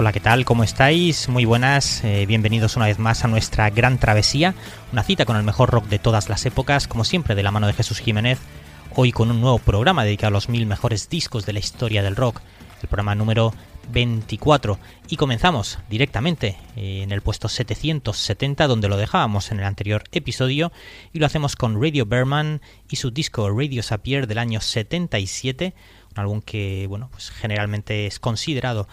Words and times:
Hola, 0.00 0.14
¿qué 0.14 0.20
tal? 0.20 0.46
¿Cómo 0.46 0.64
estáis? 0.64 1.28
Muy 1.28 1.44
buenas, 1.44 2.02
eh, 2.04 2.24
bienvenidos 2.24 2.74
una 2.74 2.86
vez 2.86 2.98
más 2.98 3.22
a 3.22 3.28
nuestra 3.28 3.68
gran 3.68 3.98
travesía, 3.98 4.54
una 4.92 5.02
cita 5.02 5.26
con 5.26 5.36
el 5.36 5.42
mejor 5.42 5.68
rock 5.68 5.88
de 5.88 5.98
todas 5.98 6.30
las 6.30 6.46
épocas, 6.46 6.88
como 6.88 7.04
siempre 7.04 7.34
de 7.34 7.42
la 7.42 7.50
mano 7.50 7.66
de 7.66 7.74
Jesús 7.74 7.98
Jiménez, 7.98 8.38
hoy 8.94 9.12
con 9.12 9.30
un 9.30 9.42
nuevo 9.42 9.58
programa 9.58 10.02
dedicado 10.02 10.28
a 10.28 10.30
los 10.30 10.48
mil 10.48 10.64
mejores 10.64 11.10
discos 11.10 11.44
de 11.44 11.52
la 11.52 11.58
historia 11.58 12.02
del 12.02 12.16
rock, 12.16 12.40
el 12.80 12.88
programa 12.88 13.14
número 13.14 13.52
24. 13.92 14.78
Y 15.10 15.16
comenzamos 15.16 15.78
directamente 15.90 16.56
eh, 16.76 17.02
en 17.02 17.12
el 17.12 17.20
puesto 17.20 17.50
770, 17.50 18.68
donde 18.68 18.88
lo 18.88 18.96
dejábamos 18.96 19.52
en 19.52 19.58
el 19.58 19.66
anterior 19.66 20.04
episodio, 20.12 20.72
y 21.12 21.18
lo 21.18 21.26
hacemos 21.26 21.56
con 21.56 21.78
Radio 21.78 22.06
Berman 22.06 22.62
y 22.88 22.96
su 22.96 23.10
disco 23.10 23.50
Radio 23.50 23.82
Sapier 23.82 24.26
del 24.26 24.38
año 24.38 24.62
77, 24.62 25.74
un 26.12 26.20
álbum 26.20 26.40
que, 26.40 26.86
bueno, 26.88 27.08
pues 27.12 27.30
generalmente 27.30 28.06
es 28.06 28.18
considerado 28.18 28.88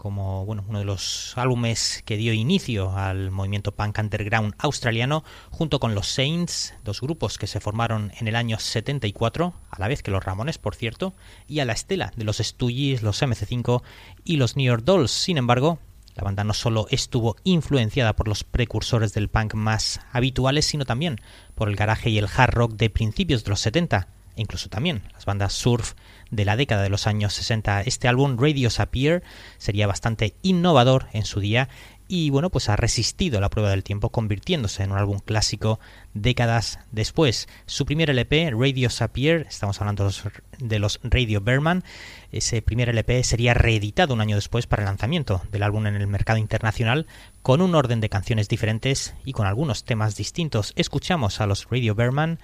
como 0.00 0.46
bueno, 0.46 0.64
uno 0.66 0.78
de 0.78 0.86
los 0.86 1.34
álbumes 1.36 2.02
que 2.06 2.16
dio 2.16 2.32
inicio 2.32 2.96
al 2.96 3.30
movimiento 3.30 3.72
punk 3.72 3.98
underground 3.98 4.54
australiano, 4.56 5.24
junto 5.50 5.78
con 5.78 5.94
los 5.94 6.08
Saints, 6.08 6.72
dos 6.84 7.02
grupos 7.02 7.36
que 7.36 7.46
se 7.46 7.60
formaron 7.60 8.10
en 8.18 8.26
el 8.26 8.34
año 8.34 8.58
74, 8.58 9.52
a 9.68 9.78
la 9.78 9.88
vez 9.88 10.02
que 10.02 10.10
los 10.10 10.24
Ramones, 10.24 10.56
por 10.56 10.74
cierto, 10.74 11.12
y 11.46 11.60
a 11.60 11.66
la 11.66 11.74
estela 11.74 12.14
de 12.16 12.24
los 12.24 12.38
Stooges, 12.38 13.02
los 13.02 13.20
MC5 13.20 13.82
y 14.24 14.38
los 14.38 14.56
New 14.56 14.64
York 14.64 14.84
Dolls. 14.84 15.10
Sin 15.10 15.36
embargo, 15.36 15.78
la 16.14 16.24
banda 16.24 16.44
no 16.44 16.54
solo 16.54 16.86
estuvo 16.88 17.36
influenciada 17.44 18.16
por 18.16 18.26
los 18.26 18.42
precursores 18.42 19.12
del 19.12 19.28
punk 19.28 19.52
más 19.52 20.00
habituales, 20.12 20.64
sino 20.64 20.86
también 20.86 21.20
por 21.54 21.68
el 21.68 21.76
garaje 21.76 22.08
y 22.08 22.16
el 22.16 22.28
hard 22.34 22.54
rock 22.54 22.72
de 22.72 22.88
principios 22.88 23.44
de 23.44 23.50
los 23.50 23.60
70, 23.60 23.98
e 23.98 24.19
incluso 24.40 24.68
también 24.68 25.02
las 25.12 25.24
bandas 25.24 25.52
surf 25.52 25.94
de 26.30 26.44
la 26.44 26.56
década 26.56 26.82
de 26.82 26.90
los 26.90 27.06
años 27.06 27.34
60. 27.34 27.82
Este 27.82 28.08
álbum, 28.08 28.36
Radio 28.38 28.68
Appear, 28.78 29.22
sería 29.58 29.86
bastante 29.86 30.34
innovador 30.42 31.08
en 31.12 31.24
su 31.24 31.40
día 31.40 31.68
y 32.12 32.30
bueno, 32.30 32.50
pues 32.50 32.68
ha 32.68 32.74
resistido 32.74 33.40
la 33.40 33.50
prueba 33.50 33.70
del 33.70 33.84
tiempo 33.84 34.10
convirtiéndose 34.10 34.82
en 34.82 34.90
un 34.90 34.98
álbum 34.98 35.20
clásico 35.20 35.78
décadas 36.12 36.80
después. 36.90 37.48
Su 37.66 37.86
primer 37.86 38.10
LP, 38.10 38.50
Radio 38.50 38.88
Appear, 38.98 39.46
estamos 39.48 39.80
hablando 39.80 40.10
de 40.58 40.78
los 40.80 40.98
Radio 41.04 41.40
Berman, 41.40 41.84
ese 42.32 42.62
primer 42.62 42.88
LP 42.88 43.22
sería 43.22 43.54
reeditado 43.54 44.14
un 44.14 44.20
año 44.20 44.34
después 44.34 44.66
para 44.66 44.82
el 44.82 44.86
lanzamiento 44.86 45.42
del 45.52 45.62
álbum 45.62 45.86
en 45.86 45.94
el 45.94 46.06
mercado 46.08 46.40
internacional 46.40 47.06
con 47.42 47.62
un 47.62 47.76
orden 47.76 48.00
de 48.00 48.08
canciones 48.08 48.48
diferentes 48.48 49.14
y 49.24 49.32
con 49.32 49.46
algunos 49.46 49.84
temas 49.84 50.16
distintos. 50.16 50.72
Escuchamos 50.74 51.40
a 51.40 51.46
los 51.46 51.68
Radio 51.70 51.94
Berman 51.94 52.40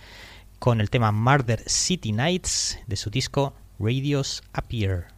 con 0.58 0.80
el 0.80 0.90
tema 0.90 1.12
Murder 1.12 1.62
City 1.68 2.12
Nights 2.12 2.78
de 2.86 2.96
su 2.96 3.10
disco 3.10 3.54
Radios 3.78 4.42
Appear. 4.52 5.15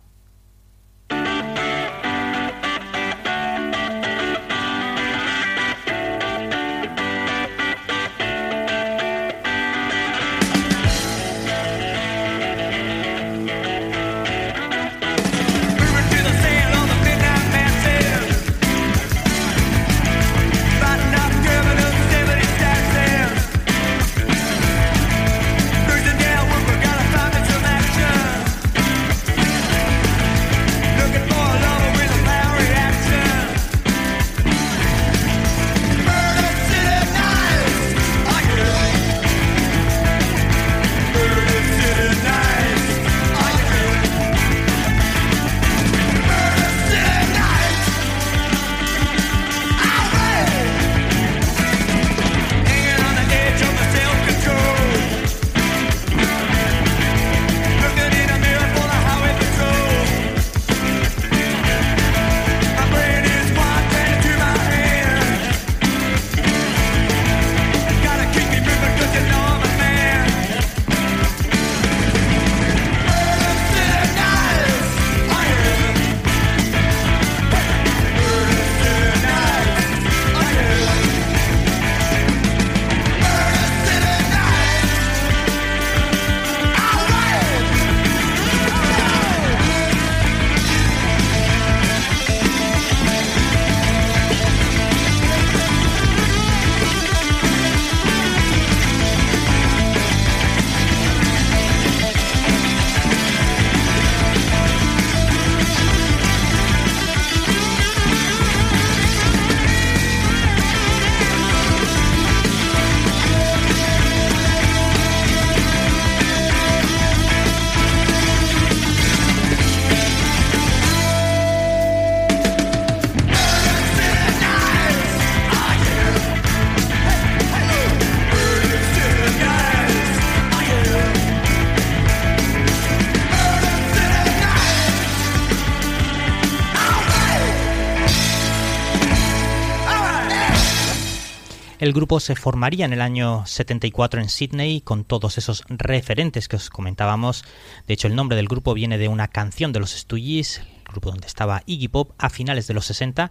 El 141.78 141.92
grupo 141.92 142.18
se 142.18 142.34
formaría 142.34 142.84
en 142.86 142.92
el 142.92 143.00
año 143.00 143.46
74 143.46 144.20
en 144.20 144.28
Sydney 144.28 144.80
con 144.80 145.04
todos 145.04 145.38
esos 145.38 145.62
referentes 145.68 146.48
que 146.48 146.56
os 146.56 146.70
comentábamos. 146.70 147.44
De 147.86 147.94
hecho, 147.94 148.08
el 148.08 148.16
nombre 148.16 148.36
del 148.36 148.48
grupo 148.48 148.74
viene 148.74 148.98
de 148.98 149.06
una 149.06 149.28
canción 149.28 149.72
de 149.72 149.78
los 149.78 149.92
Stooges, 149.92 150.60
grupo 150.88 151.10
donde 151.10 151.26
estaba 151.26 151.62
Iggy 151.66 151.88
Pop 151.88 152.12
a 152.18 152.30
finales 152.30 152.66
de 152.66 152.74
los 152.74 152.86
60, 152.86 153.30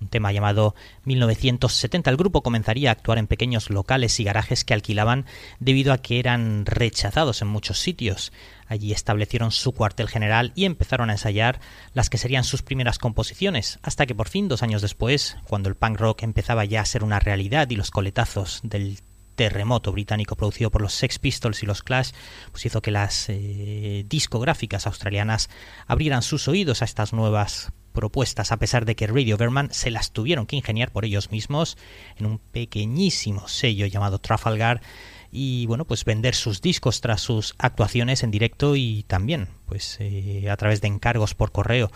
un 0.00 0.08
tema 0.08 0.32
llamado 0.32 0.74
1970. 1.04 2.10
El 2.10 2.16
grupo 2.16 2.42
comenzaría 2.42 2.90
a 2.90 2.92
actuar 2.92 3.18
en 3.18 3.26
pequeños 3.26 3.70
locales 3.70 4.18
y 4.18 4.24
garajes 4.24 4.64
que 4.64 4.74
alquilaban 4.74 5.26
debido 5.60 5.92
a 5.92 5.98
que 5.98 6.18
eran 6.18 6.66
rechazados 6.66 7.42
en 7.42 7.48
muchos 7.48 7.78
sitios. 7.78 8.32
Allí 8.66 8.92
establecieron 8.92 9.52
su 9.52 9.72
cuartel 9.72 10.08
general 10.08 10.52
y 10.54 10.64
empezaron 10.64 11.10
a 11.10 11.14
ensayar 11.14 11.60
las 11.92 12.10
que 12.10 12.18
serían 12.18 12.44
sus 12.44 12.62
primeras 12.62 12.98
composiciones, 12.98 13.78
hasta 13.82 14.06
que 14.06 14.14
por 14.14 14.28
fin, 14.28 14.48
dos 14.48 14.62
años 14.62 14.82
después, 14.82 15.36
cuando 15.46 15.68
el 15.68 15.76
punk 15.76 15.98
rock 15.98 16.22
empezaba 16.22 16.64
ya 16.64 16.80
a 16.80 16.86
ser 16.86 17.04
una 17.04 17.20
realidad 17.20 17.68
y 17.70 17.76
los 17.76 17.90
coletazos 17.90 18.60
del 18.62 18.98
terremoto 19.34 19.92
británico 19.92 20.36
producido 20.36 20.70
por 20.70 20.82
los 20.82 20.94
Sex 20.94 21.18
Pistols 21.18 21.62
y 21.62 21.66
los 21.66 21.82
Clash, 21.82 22.10
pues 22.50 22.66
hizo 22.66 22.82
que 22.82 22.90
las 22.90 23.26
eh, 23.28 24.04
discográficas 24.08 24.86
australianas 24.86 25.50
abrieran 25.86 26.22
sus 26.22 26.48
oídos 26.48 26.82
a 26.82 26.84
estas 26.84 27.12
nuevas 27.12 27.72
propuestas, 27.92 28.50
a 28.50 28.58
pesar 28.58 28.84
de 28.84 28.96
que 28.96 29.06
Radio 29.06 29.36
Verman 29.36 29.68
se 29.72 29.90
las 29.90 30.10
tuvieron 30.10 30.46
que 30.46 30.56
ingeniar 30.56 30.90
por 30.90 31.04
ellos 31.04 31.30
mismos 31.30 31.78
en 32.16 32.26
un 32.26 32.38
pequeñísimo 32.38 33.46
sello 33.46 33.86
llamado 33.86 34.18
Trafalgar 34.18 34.82
y 35.30 35.66
bueno 35.66 35.84
pues 35.84 36.04
vender 36.04 36.34
sus 36.34 36.60
discos 36.60 37.00
tras 37.00 37.20
sus 37.20 37.54
actuaciones 37.58 38.22
en 38.22 38.30
directo 38.30 38.76
y 38.76 39.04
también 39.04 39.48
pues 39.66 39.96
eh, 40.00 40.48
a 40.48 40.56
través 40.56 40.80
de 40.80 40.88
encargos 40.88 41.34
por 41.34 41.50
correo 41.50 41.90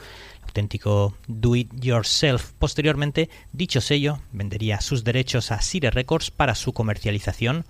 auténtico 0.58 1.14
do 1.28 1.54
it 1.54 1.70
yourself 1.80 2.52
posteriormente 2.58 3.30
dicho 3.52 3.80
sello 3.80 4.20
vendería 4.32 4.80
sus 4.80 5.04
derechos 5.04 5.52
a 5.52 5.62
Sire 5.62 5.90
Records 5.90 6.32
para 6.32 6.56
su 6.56 6.72
comercialización 6.72 7.64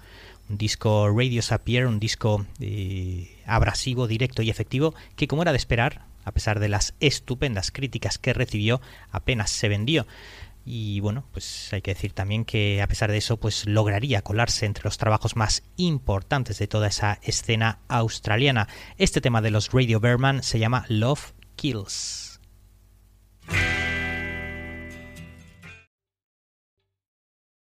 un 0.48 0.56
disco 0.56 1.08
Radio 1.14 1.42
Sapier 1.42 1.86
un 1.86 2.00
disco 2.00 2.46
eh, 2.60 3.36
abrasivo 3.46 4.06
directo 4.06 4.40
y 4.40 4.48
efectivo 4.48 4.94
que 5.16 5.28
como 5.28 5.42
era 5.42 5.52
de 5.52 5.58
esperar 5.58 6.06
a 6.24 6.32
pesar 6.32 6.60
de 6.60 6.68
las 6.68 6.94
estupendas 7.00 7.70
críticas 7.70 8.18
que 8.18 8.34
recibió, 8.34 8.82
apenas 9.10 9.50
se 9.50 9.68
vendió 9.68 10.06
y 10.70 11.00
bueno, 11.00 11.24
pues 11.32 11.72
hay 11.72 11.80
que 11.80 11.94
decir 11.94 12.12
también 12.12 12.44
que 12.44 12.82
a 12.82 12.86
pesar 12.86 13.10
de 13.10 13.16
eso, 13.16 13.38
pues 13.38 13.64
lograría 13.64 14.20
colarse 14.20 14.66
entre 14.66 14.84
los 14.84 14.98
trabajos 14.98 15.34
más 15.34 15.62
importantes 15.78 16.58
de 16.58 16.66
toda 16.66 16.88
esa 16.88 17.18
escena 17.22 17.78
australiana. 17.88 18.68
Este 18.98 19.22
tema 19.22 19.40
de 19.40 19.50
los 19.50 19.72
Radio 19.72 19.98
Bearman 19.98 20.42
se 20.42 20.58
llama 20.58 20.84
Love 20.88 21.32
Kills. 21.56 22.27